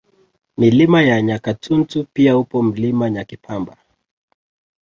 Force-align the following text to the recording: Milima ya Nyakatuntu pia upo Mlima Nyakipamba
Milima 0.57 1.01
ya 1.03 1.21
Nyakatuntu 1.21 2.05
pia 2.13 2.37
upo 2.37 2.63
Mlima 2.63 3.09
Nyakipamba 3.09 3.77